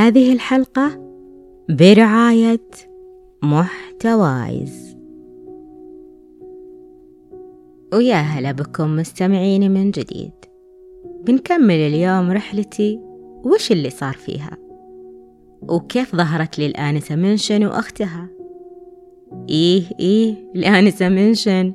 [0.00, 1.14] هذه الحلقة
[1.68, 2.70] برعاية
[3.42, 4.96] محتوايز.
[7.94, 10.32] ويا هلا بكم مستمعيني من جديد.
[11.24, 13.00] بنكمل اليوم رحلتي
[13.44, 14.56] وش اللي صار فيها؟
[15.62, 18.28] وكيف ظهرت لي الآنسة منشن وأختها؟
[19.48, 21.72] إيه إيه الآنسة منشن.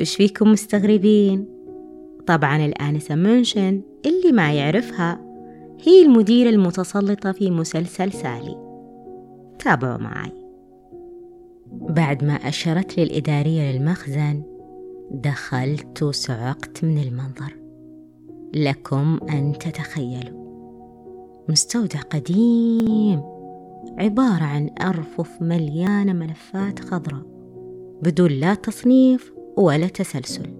[0.00, 1.46] وش فيكم مستغربين؟
[2.26, 5.23] طبعا الآنسة منشن اللي ما يعرفها
[5.82, 8.56] هي المديرة المتسلطة في مسلسل سالي.
[9.58, 10.32] تابعوا معي.
[11.72, 14.42] بعد ما أشرت لي الإدارية للمخزن
[15.10, 17.56] دخلت وصعقت من المنظر.
[18.54, 20.44] لكم أن تتخيلوا.
[21.48, 23.22] مستودع قديم
[23.98, 27.22] عبارة عن أرفف مليانة ملفات خضراء
[28.02, 30.54] بدون لا تصنيف ولا تسلسل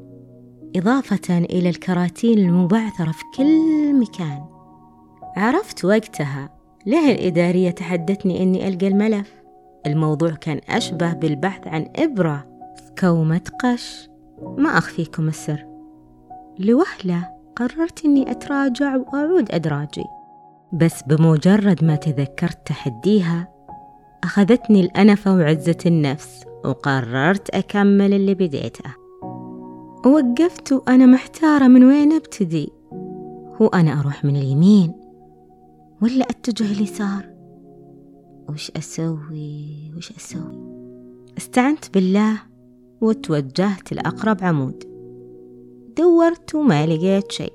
[0.76, 4.53] إضافة إلى الكراتين المبعثرة في كل مكان.
[5.36, 6.50] عرفت وقتها
[6.86, 9.32] ليه الإدارية تحدتني إني ألقى الملف.
[9.86, 14.08] الموضوع كان أشبه بالبحث عن إبرة في كومة قش.
[14.58, 15.66] ما أخفيكم السر.
[16.58, 20.04] لوهلة قررت إني أتراجع وأعود أدراجي.
[20.72, 23.48] بس بمجرد ما تذكرت تحديها
[24.24, 28.90] أخذتني الأنفة وعزة النفس وقررت أكمل اللي بديته.
[30.06, 32.72] وقفت وأنا محتارة من وين أبتدي.
[33.62, 35.03] هو أنا أروح من اليمين.
[36.04, 37.34] ولا أتجه اليسار؟
[38.48, 40.74] وش أسوي؟ وش أسوي؟
[41.38, 42.38] استعنت بالله
[43.00, 44.84] وتوجهت لأقرب عمود.
[45.96, 47.52] دورت وما لقيت شيء.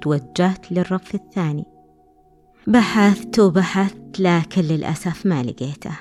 [0.00, 1.64] توجهت للرف الثاني.
[2.66, 5.96] بحثت وبحثت لكن للأسف ما لقيته.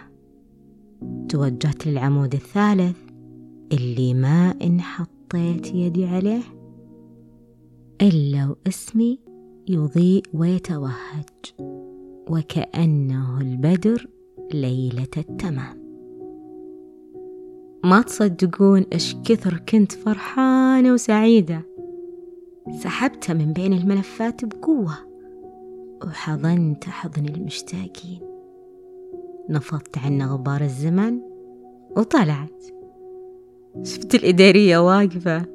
[1.30, 2.98] توجهت للعمود الثالث
[3.72, 6.44] اللي ما إن حطيت يدي عليه.
[8.02, 9.33] إلا واسمي
[9.68, 11.54] يضيء ويتوهج
[12.30, 14.08] وكأنه البدر
[14.54, 15.84] ليلة التمام.
[17.84, 21.62] ما تصدقون إيش كثر كنت فرحانة وسعيدة.
[22.80, 24.98] سحبتها من بين الملفات بقوة
[26.06, 28.20] وحضنت حضن المشتاقين.
[29.50, 31.20] نفضت عنا غبار الزمن
[31.98, 32.64] وطلعت.
[33.84, 35.46] شفت الإدارية واقفة.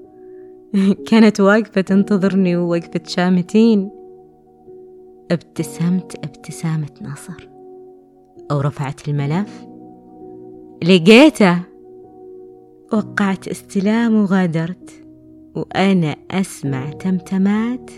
[1.08, 3.97] كانت واقفة تنتظرني ووقفة شامتين.
[5.30, 7.48] ابتسمت ابتسامة نصر
[8.50, 9.66] أو رفعت الملف.
[10.84, 11.60] لقيته.
[12.92, 15.04] وقعت استلام وغادرت.
[15.56, 17.90] وأنا أسمع تمتمات.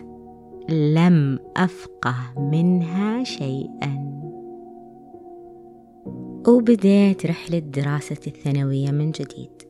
[0.70, 4.10] لم أفقه منها شيئا.
[6.48, 9.62] وبديت رحلة دراسة الثانوية من جديد.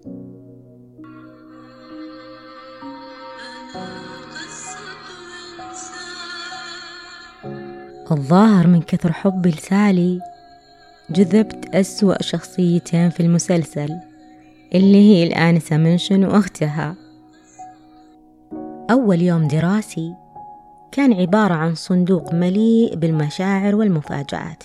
[8.13, 10.21] الظاهر من كثر حبي لسالي
[11.11, 14.01] جذبت أسوأ شخصيتين في المسلسل
[14.75, 16.97] اللي هي الآنسة منشن وأختها.
[18.91, 20.15] أول يوم دراسي
[20.93, 24.65] كان عبارة عن صندوق مليء بالمشاعر والمفاجآت.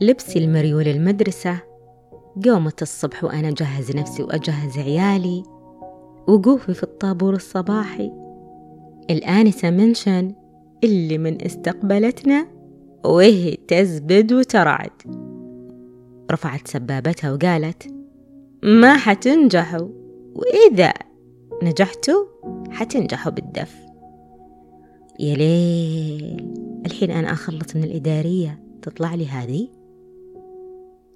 [0.00, 1.58] لبسي المريول للمدرسة
[2.44, 5.42] قومة الصبح وأنا أجهز نفسي وأجهز عيالي
[6.28, 8.12] وقوفي في الطابور الصباحي.
[9.10, 10.32] الآنسة منشن
[10.84, 12.46] اللي من استقبلتنا
[13.04, 14.90] وهي تزبد وترعد.
[16.32, 17.94] رفعت سبابتها وقالت
[18.62, 19.88] ما حتنجحوا
[20.34, 20.92] وإذا
[21.62, 22.24] نجحتوا
[22.70, 23.76] حتنجحوا بالدف
[25.20, 26.46] يا ليل
[26.86, 29.68] الحين أنا أخلص من الإدارية تطلع لي هذه؟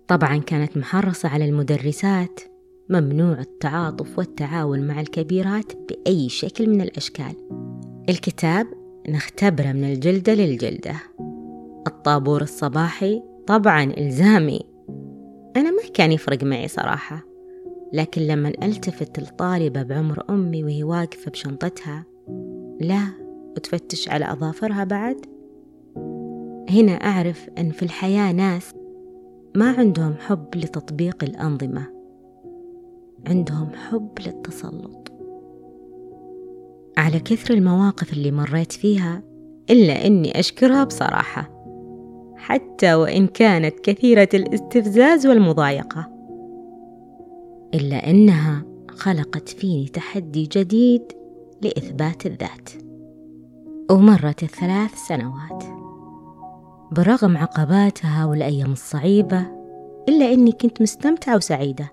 [0.08, 2.40] طبعا كانت محرصة على المدرسات
[2.88, 7.34] ممنوع التعاطف والتعاون مع الكبيرات بأي شكل من الأشكال.
[8.08, 8.66] الكتاب
[9.08, 10.94] نختبره من الجلدة للجلدة.
[11.86, 14.60] الطابور الصباحي طبعا إلزامي.
[15.56, 17.24] أنا ما كان يفرق معي صراحة
[17.92, 22.04] لكن لما ألتفت الطالبة بعمر أمي وهي واقفة بشنطتها
[22.80, 23.08] لا
[23.56, 25.26] وتفتش على أظافرها بعد.
[26.70, 28.74] هنا أعرف أن في الحياة ناس
[29.56, 31.86] ما عندهم حب لتطبيق الأنظمة
[33.26, 35.01] عندهم حب للتسلط.
[36.98, 39.22] على كثر المواقف اللي مريت فيها
[39.70, 41.50] إلا أني أشكرها بصراحة
[42.36, 46.08] حتى وإن كانت كثيرة الاستفزاز والمضايقة.
[47.74, 51.02] إلا أنها خلقت فيني تحدي جديد
[51.62, 52.70] لإثبات الذات.
[53.90, 55.64] ومرت الثلاث سنوات.
[56.92, 59.46] برغم عقباتها والأيام الصعيبة
[60.08, 61.92] إلا أني كنت مستمتعة وسعيدة.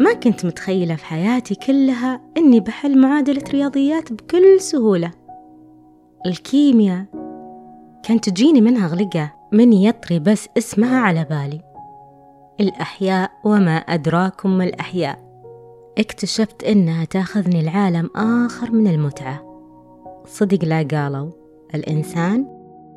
[0.00, 5.10] ما كنت متخيلة في حياتي كلها أني بحل معادلة رياضيات بكل سهولة.
[6.26, 7.04] الكيمياء
[8.02, 11.60] كانت تجيني منها غلقة من يطري بس اسمها على بالي.
[12.60, 15.28] الأحياء وما أدراكم ما الأحياء.
[15.98, 19.62] اكتشفت إنها تأخذني لعالم آخر من المتعة.
[20.26, 21.30] صدق لا قالوا.
[21.74, 22.46] الإنسان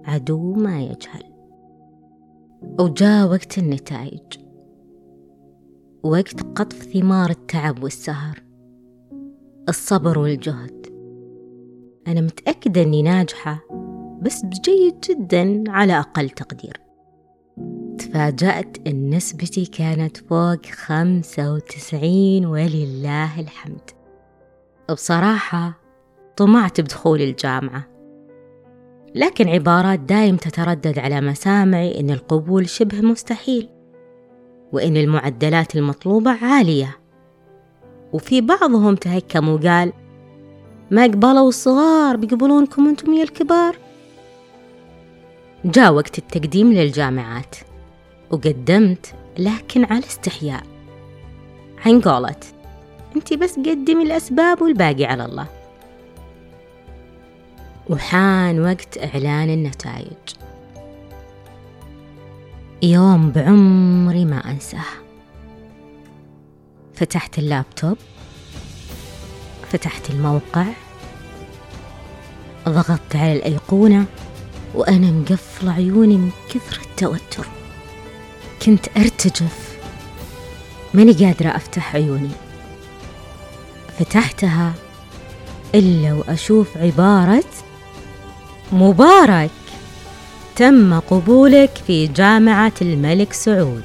[0.06, 1.24] عدو ما يجهل.
[2.80, 4.51] وجاء وقت النتائج.
[6.04, 8.44] وقت قطف ثمار التعب والسهر.
[9.70, 10.88] الصبر والجهد.
[12.08, 13.60] أنا متأكدة أني ناجحة
[14.22, 16.82] بس بجيد جدا على أقل تقدير.
[17.98, 23.90] تفاجأت أن نسبتي كانت فوق خمسة وتسعين ولله الحمد.
[24.92, 25.80] بصراحة
[26.38, 27.88] طمعت بدخول الجامعة.
[29.16, 33.70] لكن عبارات دايم تتردد على مسامعي إن القبول شبه مستحيل.
[34.74, 36.98] وإن المعدلات المطلوبة عالية.
[38.14, 39.94] وفي بعضهم تهكم وقال
[40.92, 43.78] ما قبلوا الصغار بيقبلونكم أنتم يا الكبار.
[45.66, 47.56] جاء وقت التقديم للجامعات
[48.32, 50.64] وقدمت لكن على استحياء.
[51.86, 52.36] عن قولة
[53.16, 55.48] انت بس قدمي الأسباب والباقي على الله.
[57.90, 60.18] وحان وقت إعلان النتائج.
[62.84, 64.84] يوم بعمري ما أنساه.
[66.96, 67.98] فتحت اللابتوب.
[69.72, 70.66] فتحت الموقع.
[72.70, 74.06] ضغطت على الأيقونة.
[74.76, 77.48] وأنا مقفلة عيوني من كثر التوتر.
[78.66, 79.78] كنت أرتجف.
[80.94, 82.32] ماني قادرة أفتح عيوني.
[84.00, 84.74] فتحتها
[85.76, 87.44] إلا وأشوف عبارة
[88.72, 89.52] مبارك.
[90.56, 93.84] تم قبولك في جامعة الملك سعود.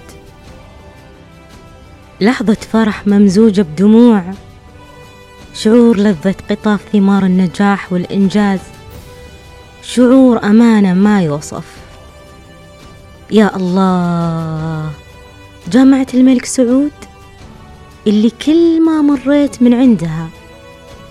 [2.20, 4.24] لحظة فرح ممزوجة بدموع.
[5.54, 8.60] شعور لذة قطاف ثمار النجاح والإنجاز.
[9.82, 11.64] شعور أمانة ما يوصف.
[13.30, 14.90] يا الله
[15.68, 16.92] جامعة الملك سعود؟
[18.06, 20.28] اللي كل ما مريت من عندها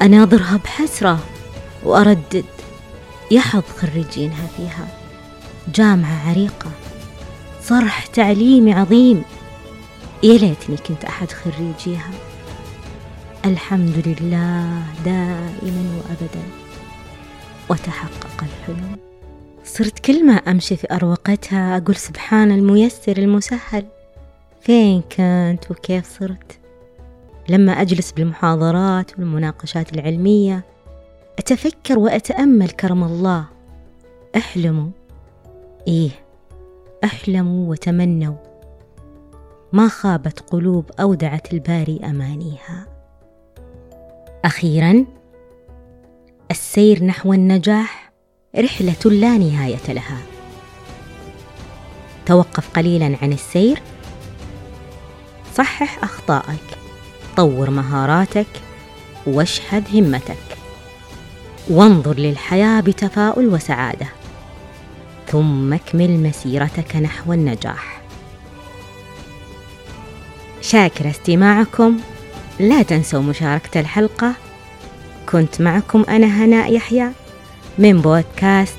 [0.01, 1.19] أناظرها بحسرة
[1.83, 2.45] وأردد
[3.31, 5.04] يحظ خريجينها فيها.
[5.73, 6.71] جامعة عريقة.
[7.61, 9.23] صرح تعليمي عظيم.
[10.23, 12.11] يا ليتني كنت أحد خريجيها.
[13.45, 16.43] الحمد لله دائما وأبدا.
[17.69, 18.97] وتحقق الحلم.
[19.63, 23.85] صرت كل ما أمشي في أروقتها أقول سبحان الميسر المسهل.
[24.61, 26.59] فين كنت وكيف صرت؟
[27.49, 30.65] لما أجلس بالمحاضرات والمناقشات العلمية
[31.39, 33.45] أتفكر وأتأمل كرم الله.
[34.37, 34.89] احلموا.
[35.87, 36.09] إيه
[37.03, 38.35] أحلموا وتمنوا.
[39.73, 42.87] ما خابت قلوب أودعت الباري أمانيها.
[44.45, 45.05] أخيرا
[46.51, 48.13] السير نحو النجاح
[48.57, 50.17] رحلة لا نهاية لها.
[52.25, 53.81] توقف قليلا عن السير.
[55.55, 56.77] صحح أخطائك.
[57.37, 58.47] طور مهاراتك.
[59.27, 60.57] واشحذ همتك.
[61.69, 64.07] وانظر للحياة بتفاؤل وسعادة.
[65.27, 68.01] ثم اكمل مسيرتك نحو النجاح.
[70.61, 71.99] شاكر استماعكم.
[72.59, 74.33] لا تنسوا مشاركة الحلقة.
[75.29, 77.11] كنت معكم أنا هناء يحيى
[77.77, 78.77] من بودكاست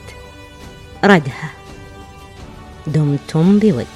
[1.04, 1.50] ردها.
[2.86, 3.86] دمتم بود.